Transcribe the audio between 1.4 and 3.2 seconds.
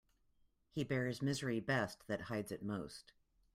best that hides it most.